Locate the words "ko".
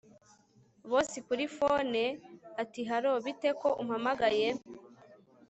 3.61-3.67